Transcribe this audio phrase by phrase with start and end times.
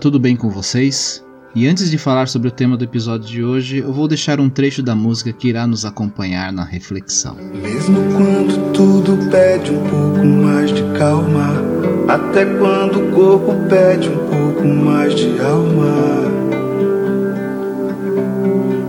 [0.00, 1.24] Tudo bem com vocês?
[1.54, 4.50] E antes de falar sobre o tema do episódio de hoje, eu vou deixar um
[4.50, 7.36] trecho da música que irá nos acompanhar na reflexão.
[7.36, 11.54] Mesmo quando tudo pede um pouco mais de calma,
[12.06, 15.94] até quando o corpo pede um pouco mais de alma,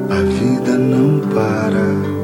[0.10, 2.16] a vida não para.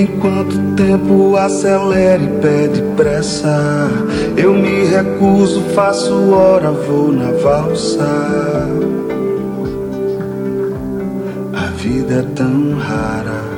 [0.00, 3.88] Enquanto o tempo acelera e pede pressa,
[4.36, 8.04] eu me recuso, faço hora, vou na valsa.
[11.52, 13.54] A vida é tão rara.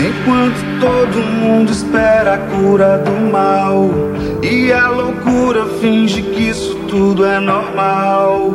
[0.00, 3.88] Enquanto todo mundo espera a cura do mal,
[4.42, 8.54] e a loucura finge que isso tudo é normal.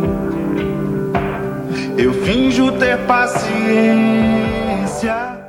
[1.97, 3.57] Eu finjo ter paciência.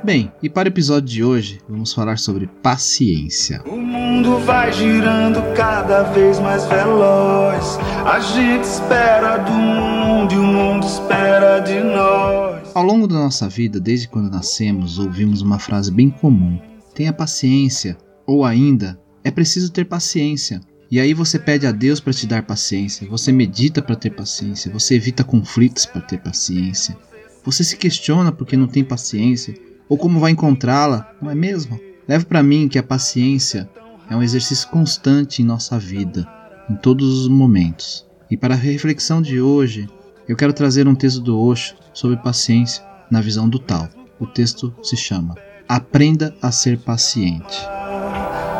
[0.09, 3.61] Bem, e para o episódio de hoje, vamos falar sobre paciência.
[3.67, 7.77] O mundo vai girando cada vez mais veloz.
[8.03, 12.75] A gente espera do mundo e o mundo espera de nós.
[12.75, 16.59] Ao longo da nossa vida, desde quando nascemos, ouvimos uma frase bem comum:
[16.95, 20.59] tenha paciência, ou ainda, é preciso ter paciência.
[20.89, 24.71] E aí você pede a Deus para te dar paciência, você medita para ter paciência,
[24.73, 26.97] você evita conflitos para ter paciência.
[27.45, 31.79] Você se questiona porque não tem paciência ou como vai encontrá-la, não é mesmo?
[32.07, 33.67] Leve para mim que a paciência
[34.09, 36.27] é um exercício constante em nossa vida,
[36.69, 38.05] em todos os momentos.
[38.29, 39.89] E para a reflexão de hoje,
[40.27, 43.89] eu quero trazer um texto do Osho sobre paciência na visão do Tal.
[44.19, 45.35] O texto se chama
[45.67, 47.59] Aprenda a ser paciente.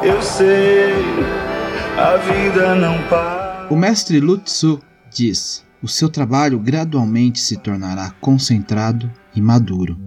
[0.03, 0.93] Eu sei
[1.97, 3.67] a vida não para.
[3.69, 4.79] O mestre Lutsu
[5.11, 9.97] diz: o seu trabalho gradualmente se tornará concentrado e maduro.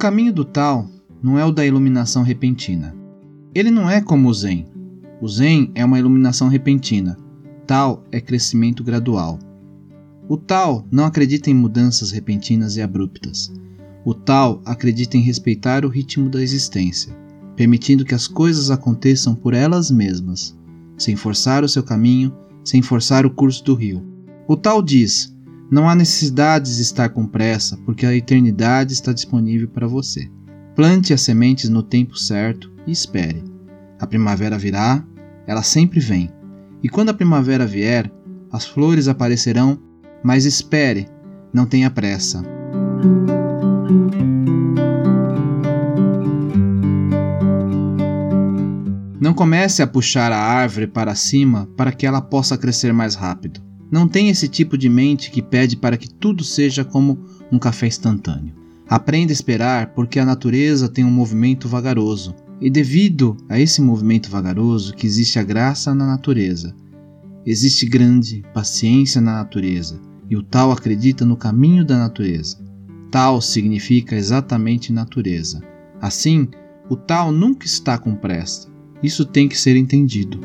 [0.00, 0.88] Caminho do tal
[1.22, 2.96] não é o da iluminação repentina.
[3.54, 4.66] Ele não é como o Zen.
[5.20, 7.18] O Zen é uma iluminação repentina.
[7.66, 9.38] Tal é crescimento gradual.
[10.26, 13.52] O tal não acredita em mudanças repentinas e abruptas.
[14.02, 17.14] O tal acredita em respeitar o ritmo da existência,
[17.54, 20.56] permitindo que as coisas aconteçam por elas mesmas,
[20.96, 22.34] sem forçar o seu caminho,
[22.64, 24.02] sem forçar o curso do rio.
[24.48, 25.36] O tal diz:
[25.70, 30.28] não há necessidade de estar com pressa, porque a eternidade está disponível para você.
[30.74, 33.44] Plante as sementes no tempo certo e espere.
[34.00, 35.04] A primavera virá,
[35.46, 36.28] ela sempre vem.
[36.82, 38.10] E quando a primavera vier,
[38.50, 39.78] as flores aparecerão,
[40.24, 41.06] mas espere,
[41.52, 42.42] não tenha pressa.
[49.20, 53.69] Não comece a puxar a árvore para cima para que ela possa crescer mais rápido.
[53.90, 57.18] Não tenha esse tipo de mente que pede para que tudo seja como
[57.50, 58.54] um café instantâneo.
[58.88, 64.30] Aprenda a esperar porque a natureza tem um movimento vagaroso, e devido a esse movimento
[64.30, 66.74] vagaroso que existe a graça na natureza.
[67.46, 72.58] Existe grande paciência na natureza, e o tal acredita no caminho da natureza.
[73.10, 75.62] Tal significa exatamente natureza.
[76.00, 76.48] Assim,
[76.88, 78.68] o tal nunca está com pressa.
[79.02, 80.40] Isso tem que ser entendido.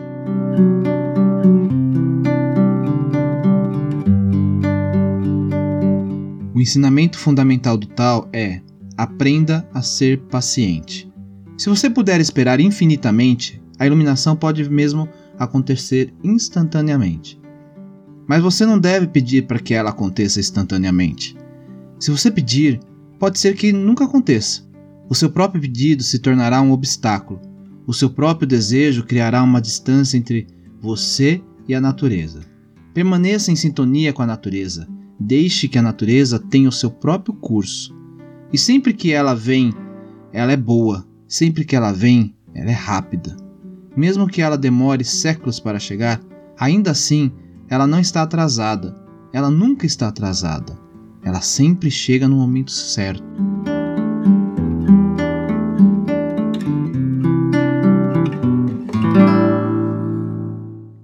[6.56, 8.62] O ensinamento fundamental do tal é:
[8.96, 11.12] aprenda a ser paciente.
[11.58, 17.38] Se você puder esperar infinitamente, a iluminação pode mesmo acontecer instantaneamente.
[18.26, 21.36] Mas você não deve pedir para que ela aconteça instantaneamente.
[22.00, 22.80] Se você pedir,
[23.20, 24.64] pode ser que nunca aconteça.
[25.10, 27.42] O seu próprio pedido se tornará um obstáculo.
[27.86, 30.48] O seu próprio desejo criará uma distância entre
[30.80, 32.42] você e a natureza.
[32.94, 34.88] Permaneça em sintonia com a natureza.
[35.20, 37.96] Deixe que a natureza tenha o seu próprio curso.
[38.52, 39.74] E sempre que ela vem,
[40.32, 41.08] ela é boa.
[41.28, 43.36] Sempre que ela vem, ela é rápida.
[43.96, 46.22] Mesmo que ela demore séculos para chegar,
[46.60, 47.32] ainda assim,
[47.70, 48.94] ela não está atrasada.
[49.32, 50.78] Ela nunca está atrasada.
[51.24, 53.24] Ela sempre chega no momento certo.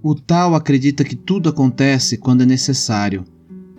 [0.03, 3.23] O tal acredita que tudo acontece quando é necessário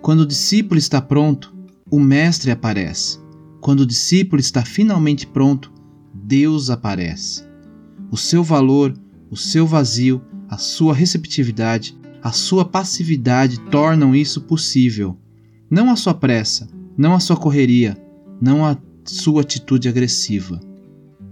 [0.03, 1.55] quando o discípulo está pronto,
[1.89, 3.17] o Mestre aparece.
[3.61, 5.71] Quando o discípulo está finalmente pronto,
[6.13, 7.45] Deus aparece.
[8.11, 8.93] O seu valor,
[9.31, 15.17] o seu vazio, a sua receptividade, a sua passividade tornam isso possível.
[15.71, 16.67] Não a sua pressa,
[16.97, 17.97] não a sua correria,
[18.41, 20.59] não a sua atitude agressiva.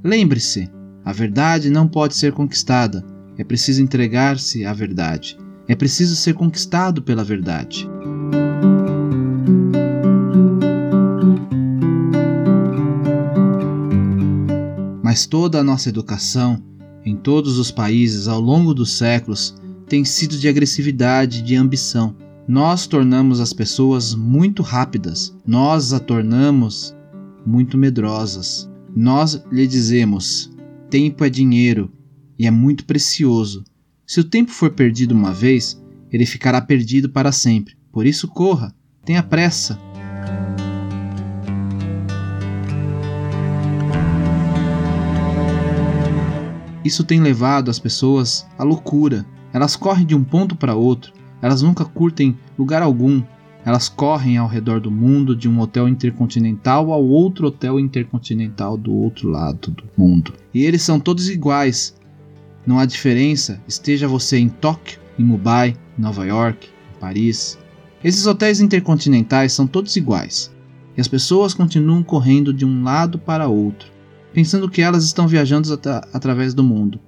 [0.01, 0.71] Lembre-se,
[1.03, 3.05] a verdade não pode ser conquistada,
[3.37, 5.37] é preciso entregar-se à verdade,
[5.67, 7.85] é preciso ser conquistado pela verdade.
[15.11, 16.63] Mas toda a nossa educação,
[17.05, 19.53] em todos os países ao longo dos séculos,
[19.85, 22.15] tem sido de agressividade, de ambição.
[22.47, 26.95] Nós tornamos as pessoas muito rápidas, nós a tornamos
[27.45, 28.71] muito medrosas.
[28.95, 30.49] Nós lhe dizemos:
[30.89, 31.91] tempo é dinheiro
[32.39, 33.65] e é muito precioso.
[34.07, 35.77] Se o tempo for perdido uma vez,
[36.09, 37.75] ele ficará perdido para sempre.
[37.91, 38.73] Por isso, corra,
[39.03, 39.77] tenha pressa.
[46.83, 49.25] Isso tem levado as pessoas à loucura.
[49.53, 53.21] Elas correm de um ponto para outro, elas nunca curtem lugar algum,
[53.63, 58.93] elas correm ao redor do mundo, de um hotel intercontinental ao outro hotel intercontinental do
[58.93, 60.33] outro lado do mundo.
[60.53, 61.95] E eles são todos iguais.
[62.65, 67.57] Não há diferença, esteja você em Tóquio, em Mumbai, em Nova York, em Paris.
[68.03, 70.51] Esses hotéis intercontinentais são todos iguais.
[70.97, 73.90] E as pessoas continuam correndo de um lado para outro,
[74.33, 76.99] pensando que elas estão viajando at através do mundo.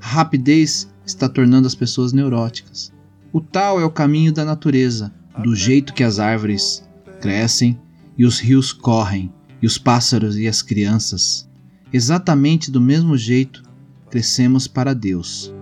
[0.00, 2.92] A rapidez está tornando as pessoas neuróticas.
[3.32, 5.12] O tal é o caminho da natureza
[5.42, 6.88] do jeito que as árvores
[7.20, 7.78] crescem
[8.16, 11.48] e os rios correm, e os pássaros e as crianças,
[11.92, 13.62] exatamente do mesmo jeito
[14.10, 15.52] crescemos para Deus.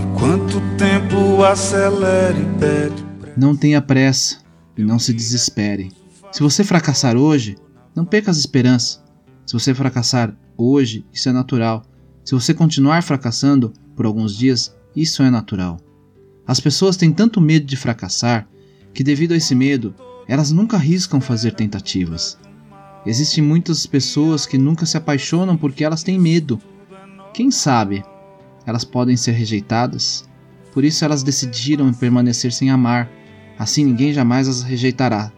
[0.00, 3.04] Enquanto tempo acelera e pede.
[3.36, 4.38] Não tenha pressa
[4.76, 5.92] e não se desespere.
[6.32, 7.56] Se você fracassar hoje,
[7.94, 9.02] não perca as esperanças.
[9.44, 11.82] Se você fracassar hoje, isso é natural.
[12.24, 15.80] Se você continuar fracassando por alguns dias, isso é natural.
[16.46, 18.48] As pessoas têm tanto medo de fracassar
[18.94, 19.94] que, devido a esse medo,
[20.28, 22.38] elas nunca arriscam fazer tentativas.
[23.04, 26.60] Existem muitas pessoas que nunca se apaixonam porque elas têm medo.
[27.34, 28.04] Quem sabe
[28.64, 30.28] elas podem ser rejeitadas?
[30.72, 33.10] Por isso elas decidiram permanecer sem amar,
[33.58, 35.32] assim ninguém jamais as rejeitará.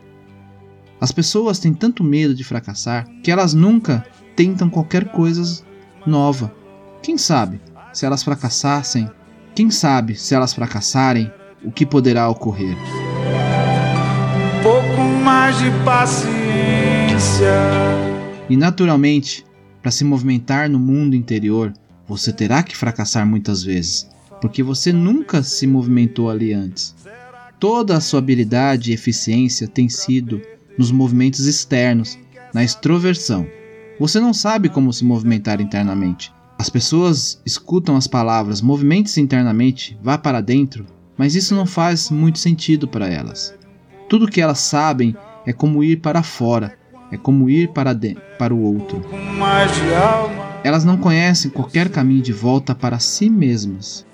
[1.03, 4.07] As pessoas têm tanto medo de fracassar que elas nunca
[4.37, 5.65] tentam qualquer coisa
[6.07, 6.55] nova.
[7.03, 7.61] Quem sabe,
[7.93, 9.11] se elas fracassassem,
[9.53, 11.29] quem sabe, se elas fracassarem,
[11.65, 12.77] o que poderá ocorrer?
[14.63, 17.51] Pouco mais de paciência.
[18.49, 19.45] E naturalmente,
[19.83, 21.73] para se movimentar no mundo interior,
[22.07, 24.09] você terá que fracassar muitas vezes,
[24.41, 26.95] porque você nunca se movimentou ali antes.
[27.59, 30.41] Toda a sua habilidade e eficiência tem sido
[30.77, 32.19] nos movimentos externos,
[32.53, 33.47] na extroversão.
[33.99, 36.33] Você não sabe como se movimentar internamente.
[36.59, 40.87] As pessoas escutam as palavras movimente-se internamente, vá para dentro,
[41.17, 43.55] mas isso não faz muito sentido para elas.
[44.09, 46.77] Tudo que elas sabem é como ir para fora,
[47.11, 47.99] é como ir para,
[48.39, 49.05] para o outro.
[50.65, 54.07] Elas não conhecem qualquer caminho de volta para si mesmas.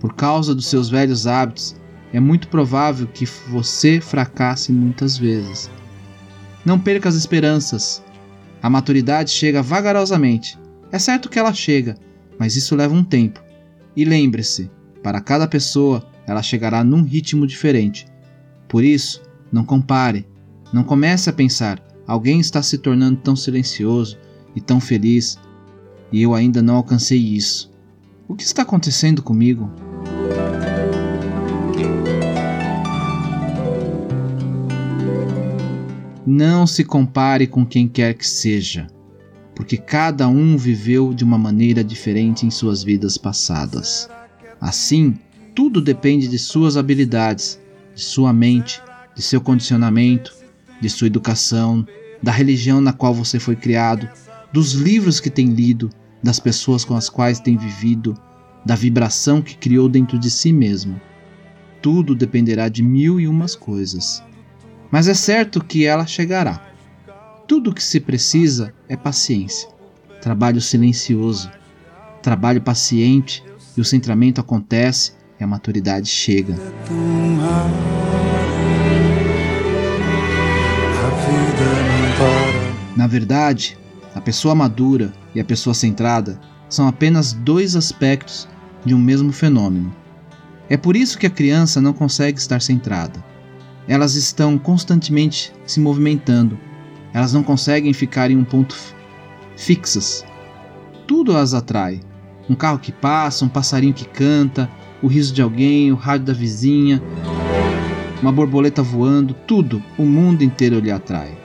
[0.00, 1.76] Por causa dos seus velhos hábitos,
[2.12, 5.70] é muito provável que você fracasse muitas vezes.
[6.64, 8.02] Não perca as esperanças.
[8.62, 10.58] A maturidade chega vagarosamente
[10.90, 11.96] é certo que ela chega,
[12.38, 13.42] mas isso leva um tempo.
[13.94, 14.70] E lembre-se,
[15.02, 18.06] para cada pessoa ela chegará num ritmo diferente.
[18.66, 19.22] Por isso,
[19.52, 20.26] não compare.
[20.72, 24.18] Não comece a pensar: alguém está se tornando tão silencioso
[24.56, 25.38] e tão feliz
[26.10, 27.70] e eu ainda não alcancei isso.
[28.26, 29.70] O que está acontecendo comigo?
[36.30, 38.86] Não se compare com quem quer que seja
[39.58, 44.08] porque cada um viveu de uma maneira diferente em suas vidas passadas.
[44.60, 45.18] Assim,
[45.52, 47.58] tudo depende de suas habilidades,
[47.92, 48.80] de sua mente,
[49.16, 50.32] de seu condicionamento,
[50.80, 51.84] de sua educação,
[52.22, 54.08] da religião na qual você foi criado,
[54.52, 55.90] dos livros que tem lido,
[56.22, 58.14] das pessoas com as quais tem vivido,
[58.64, 61.00] da vibração que criou dentro de si mesmo.
[61.82, 64.22] Tudo dependerá de mil e umas coisas.
[64.90, 66.62] Mas é certo que ela chegará.
[67.46, 69.68] Tudo o que se precisa é paciência,
[70.20, 71.50] trabalho silencioso,
[72.22, 73.42] trabalho paciente
[73.76, 76.54] e o centramento acontece e a maturidade chega.
[82.96, 83.78] Na verdade,
[84.14, 88.48] a pessoa madura e a pessoa centrada são apenas dois aspectos
[88.84, 89.94] de um mesmo fenômeno.
[90.68, 93.24] É por isso que a criança não consegue estar centrada.
[93.88, 96.58] Elas estão constantemente se movimentando.
[97.12, 98.76] Elas não conseguem ficar em um ponto
[99.56, 100.24] fixas.
[101.06, 102.00] Tudo as atrai.
[102.50, 104.70] Um carro que passa, um passarinho que canta,
[105.02, 107.02] o riso de alguém, o rádio da vizinha,
[108.20, 111.36] uma borboleta voando, tudo, o mundo inteiro lhe atrai.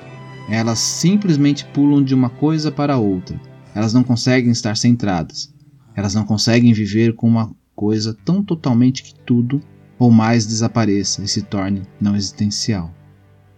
[0.49, 3.39] Elas simplesmente pulam de uma coisa para outra.
[3.73, 5.53] Elas não conseguem estar centradas.
[5.95, 9.61] Elas não conseguem viver com uma coisa tão totalmente que tudo
[10.03, 12.93] ou mais desapareça e se torne não existencial.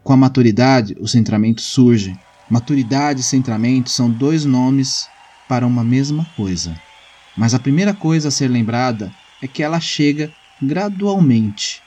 [0.04, 2.16] Com a maturidade, o centramento surge.
[2.48, 5.08] Maturidade e centramento são dois nomes
[5.50, 6.80] para uma mesma coisa.
[7.36, 9.12] Mas a primeira coisa a ser lembrada
[9.42, 11.82] é que ela chega gradualmente.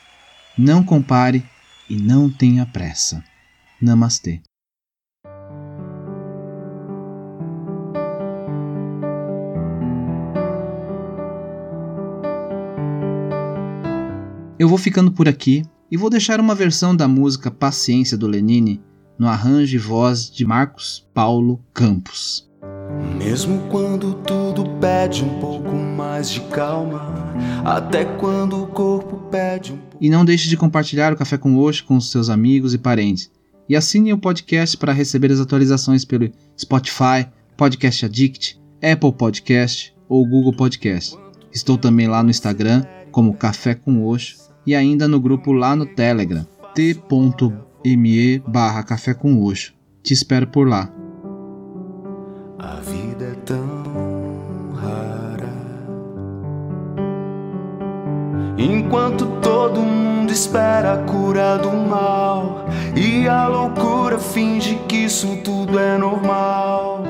[0.58, 1.44] Não compare
[1.88, 3.22] e não tenha pressa.
[3.80, 4.40] Namastê.
[14.58, 18.82] Eu vou ficando por aqui e vou deixar uma versão da música Paciência do Lenine
[19.16, 22.50] no arranjo e voz de Marcos Paulo Campos.
[23.16, 27.14] Mesmo quando tudo pede um pouco mais de calma,
[27.64, 29.96] até quando o corpo pede um pouco.
[30.00, 33.30] E não deixe de compartilhar o Café com Oxo com os seus amigos e parentes.
[33.68, 40.26] E assine o podcast para receber as atualizações pelo Spotify, Podcast Addict, Apple Podcast ou
[40.26, 41.16] Google Podcast.
[41.52, 45.86] Estou também lá no Instagram como Café com Oxo e ainda no grupo lá no
[45.86, 49.72] Telegram, t.me barra café com Oxo.
[50.02, 50.92] Te espero por lá.
[52.58, 55.48] A vida é tão rara.
[58.58, 65.78] Enquanto todo mundo espera a cura do mal e a loucura finge que isso tudo
[65.78, 67.04] é normal.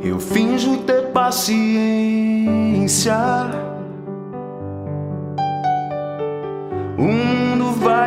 [0.00, 1.78] Eu finjo ter paciência.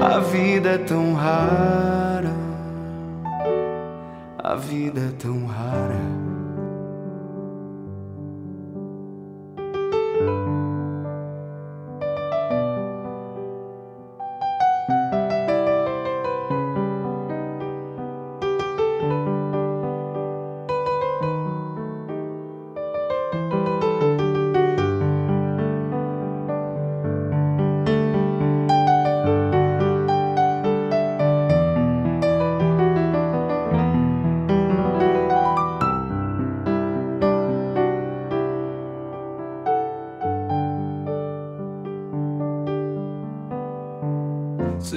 [0.00, 2.32] A vida é tão rara.
[4.38, 6.37] A vida é tão rara.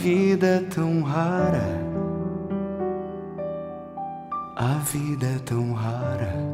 [0.00, 1.62] vida é tão rara.
[4.56, 6.49] A vida é tão rara.